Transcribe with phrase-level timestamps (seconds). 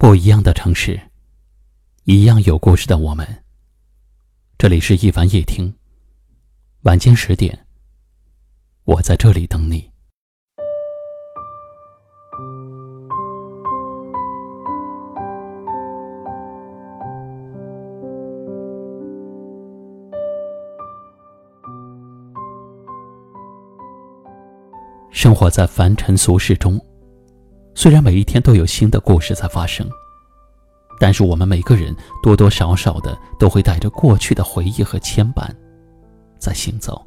[0.00, 1.00] 不一样的城市，
[2.04, 3.26] 一样有故事的我们。
[4.56, 5.74] 这里是一凡夜听，
[6.82, 7.66] 晚间十点，
[8.84, 9.90] 我在这里等你。
[25.10, 26.87] 生活在凡尘俗世中。
[27.78, 29.88] 虽然每一天都有新的故事在发生，
[30.98, 35.48] 但是我们每个人多多少少的都会带着过去的回忆和牵绊，
[36.40, 37.00] 在行走。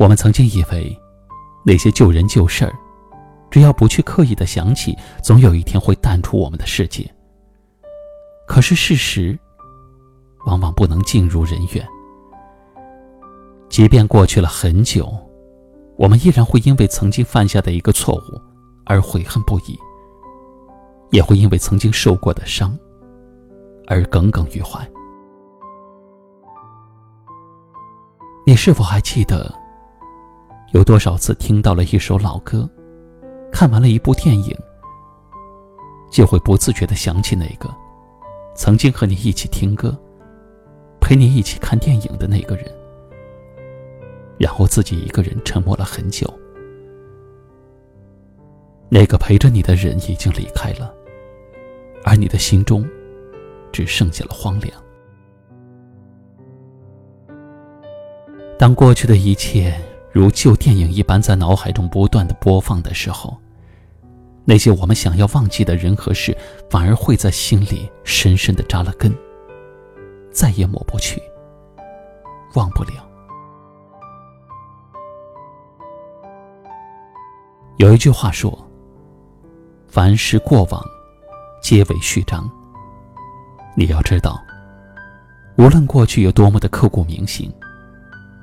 [0.00, 1.00] 我们曾经以为，
[1.64, 2.74] 那些旧人旧事儿，
[3.52, 7.08] 只要不去刻意的想起，总有一天会淡出我们的世界。
[8.48, 9.38] 可是事实，
[10.46, 11.88] 往往不能尽如人愿。
[13.68, 15.16] 即便过去了很久。
[15.96, 18.40] 我们依然会因为曾经犯下的一个错误
[18.84, 19.78] 而悔恨不已，
[21.10, 22.76] 也会因为曾经受过的伤
[23.86, 24.86] 而耿耿于怀。
[28.46, 29.52] 你是否还记得，
[30.72, 32.68] 有多少次听到了一首老歌，
[33.52, 34.54] 看完了一部电影，
[36.10, 37.72] 就会不自觉的想起那个
[38.54, 39.96] 曾经和你一起听歌、
[41.00, 42.83] 陪你一起看电影的那个人？
[44.38, 46.32] 然后自己一个人沉默了很久。
[48.88, 50.94] 那个陪着你的人已经离开了，
[52.04, 52.88] 而你的心中
[53.72, 54.72] 只剩下了荒凉。
[58.56, 59.74] 当过去的一切
[60.12, 63.36] 如旧电影一般在脑海中不断的播放的时候，
[64.44, 66.36] 那些我们想要忘记的人和事，
[66.70, 69.12] 反而会在心里深深的扎了根，
[70.30, 71.20] 再也抹不去，
[72.54, 73.13] 忘不了。
[77.78, 78.56] 有一句话说
[79.88, 80.80] ：“凡是过往，
[81.60, 82.48] 皆为序章。”
[83.76, 84.40] 你要知道，
[85.58, 87.52] 无论过去有多么的刻骨铭心，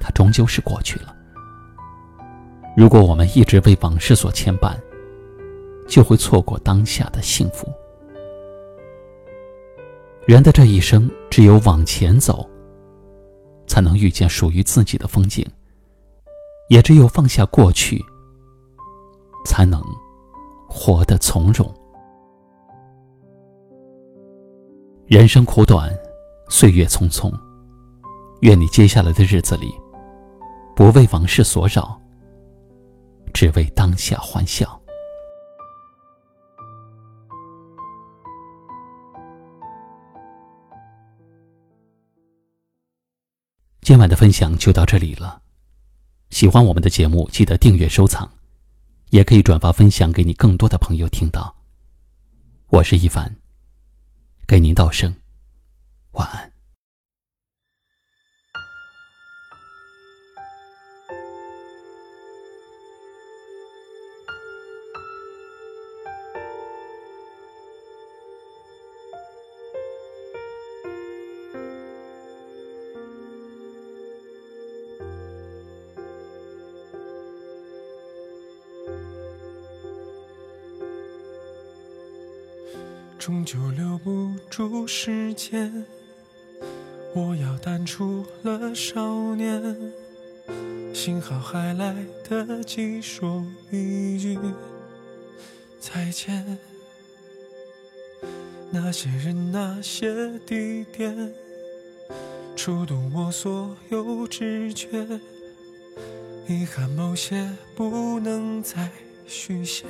[0.00, 1.14] 它终究是过去了。
[2.74, 4.74] 如果我们一直为往事所牵绊，
[5.86, 7.70] 就会错过当下的幸福。
[10.26, 12.48] 人的这一生，只有往前走，
[13.66, 15.44] 才能遇见属于自己的风景；
[16.70, 18.02] 也只有放下过去。
[19.48, 19.82] 才能
[20.68, 21.66] 活得从容。
[25.06, 25.90] 人生苦短，
[26.50, 27.32] 岁月匆匆，
[28.42, 29.72] 愿你接下来的日子里，
[30.76, 31.98] 不为往事所扰，
[33.32, 34.78] 只为当下欢笑。
[43.80, 45.40] 今晚的分享就到这里了，
[46.28, 48.37] 喜欢我们的节目，记得订阅收藏。
[49.10, 51.56] 也可以转发分享给你更多的朋友听到。
[52.68, 53.36] 我是一凡，
[54.46, 55.14] 给您道声
[56.12, 56.57] 晚安。
[83.18, 85.84] 终究留不住时间，
[87.14, 89.76] 我要淡出了少年。
[90.94, 91.94] 幸好还来
[92.28, 94.38] 得及说一句
[95.80, 96.58] 再见。
[98.70, 101.34] 那些人，那些地点，
[102.54, 104.88] 触动我所有知觉。
[106.46, 108.90] 遗憾某些不能再
[109.26, 109.84] 续写。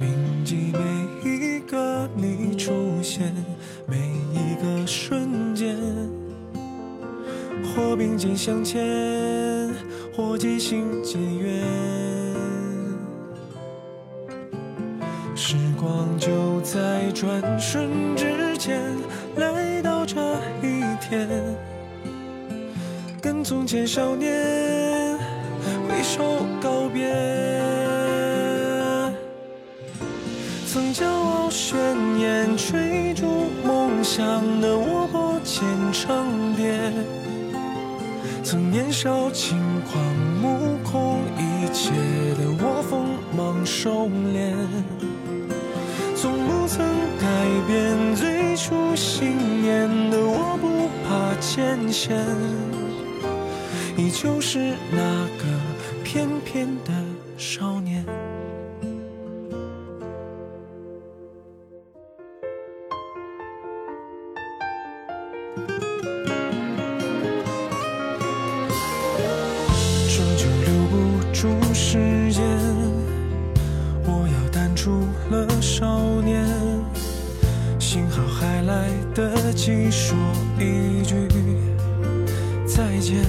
[0.00, 2.72] 铭记每一个你出
[3.02, 3.34] 现，
[3.84, 3.96] 每
[4.32, 5.76] 一个瞬间，
[7.64, 9.74] 或并肩向前，
[10.14, 11.64] 或渐行渐远。
[15.34, 18.80] 时光就在转瞬之间
[19.34, 20.20] 来到这
[20.62, 21.28] 一天，
[23.20, 25.18] 跟从前少年
[25.88, 27.87] 挥手告别。
[30.70, 31.78] 曾骄傲宣
[32.18, 34.20] 言，追逐梦想
[34.60, 36.92] 的我拨千成蝶。
[38.44, 39.56] 曾年少轻
[39.90, 40.04] 狂，
[40.42, 41.90] 目空一切
[42.34, 44.52] 的我锋芒收敛。
[46.14, 46.84] 从不曾
[47.18, 47.26] 改
[47.66, 52.14] 变最初信念的我，不怕艰险，
[53.96, 55.44] 依旧是那个
[56.04, 56.92] 翩翩的
[57.38, 58.04] 少年。
[79.70, 80.16] 你说
[80.58, 81.14] 一句
[82.66, 83.22] 再见。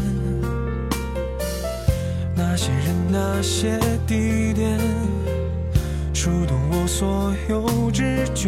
[2.33, 3.77] 那些人，那些
[4.07, 4.79] 地点，
[6.13, 8.47] 触动我所有知觉。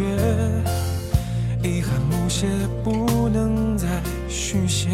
[1.61, 2.47] 遗憾某些
[2.81, 3.85] 不能再
[4.29, 4.87] 续写。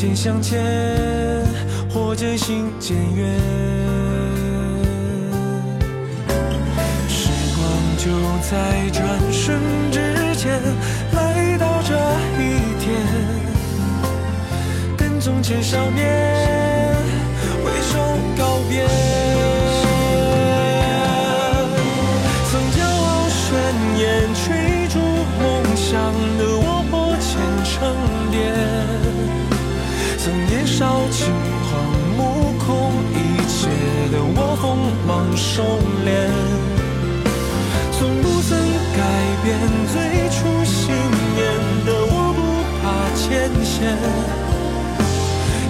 [0.00, 0.58] 肩向前，
[1.92, 3.38] 或渐行渐远。
[7.06, 7.60] 时光
[7.98, 8.10] 就
[8.50, 9.60] 在转瞬
[9.92, 10.00] 之
[10.36, 10.58] 间
[11.12, 11.94] 来到这
[12.40, 12.40] 一
[12.80, 12.96] 天。
[14.96, 16.96] 跟从前少年
[17.62, 17.98] 挥手
[18.38, 18.88] 告别，
[22.50, 23.44] 曾骄傲宣
[23.98, 24.98] 言追逐
[25.42, 25.92] 梦想
[26.38, 27.36] 的我破茧
[27.66, 27.76] 成
[28.30, 28.40] 蝶，
[30.48, 30.66] 年。
[30.66, 31.26] 少轻
[31.68, 31.70] 狂
[32.16, 32.20] 目
[32.58, 32.68] 空
[33.12, 33.16] 一
[33.46, 33.58] 切
[34.10, 34.64] 的我锋
[35.06, 35.62] 芒收
[36.06, 36.08] 敛，
[37.92, 38.48] 从不曾
[38.96, 38.98] 改
[39.44, 39.46] 变
[39.92, 39.94] 最
[40.30, 40.72] 初信
[41.34, 41.38] 念
[41.84, 42.40] 的我不
[42.80, 42.82] 怕
[43.14, 43.28] 艰
[43.62, 43.68] 险。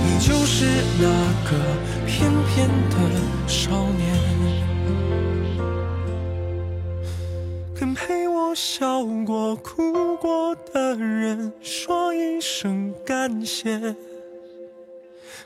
[0.04, 0.54] 你就是
[1.00, 1.04] 那
[1.50, 1.50] 个
[2.06, 2.56] 翩翩
[2.90, 2.94] 的
[3.48, 3.58] 少
[3.98, 4.00] 年，
[7.74, 13.96] 跟陪我笑过、哭过的人说一声感谢，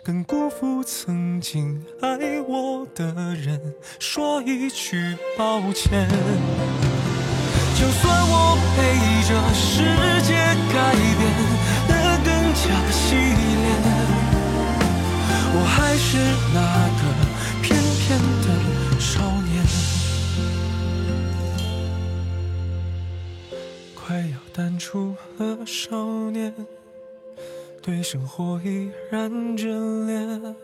[0.04, 3.58] 跟辜负曾经爱我的人
[3.98, 6.06] 说一句抱歉。
[7.74, 8.76] 就算我陪
[9.26, 9.80] 着世
[10.26, 10.34] 界
[10.74, 11.24] 改变
[11.88, 11.92] 得
[12.22, 13.66] 更加洗练。
[15.56, 16.06] 我还是
[16.52, 16.60] 那
[17.00, 17.02] 个
[17.62, 17.64] 翩
[17.98, 18.04] 翩
[18.42, 18.46] 的
[19.00, 19.10] 少
[19.40, 19.52] 年，
[23.94, 26.52] 快要淡出了少年，
[27.84, 30.56] 对生活依然眷恋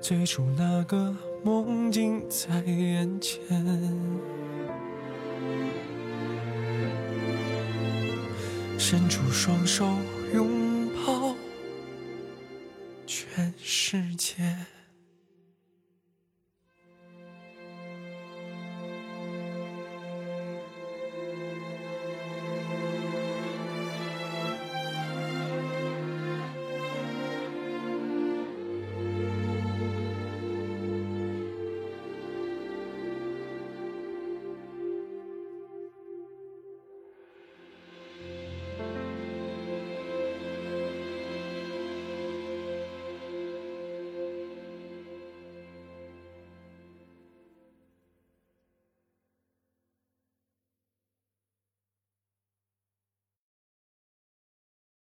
[0.00, 3.40] 最初那个梦境在眼前。
[8.76, 9.86] 伸出双手
[10.34, 11.36] 拥抱
[13.06, 14.34] 全世界。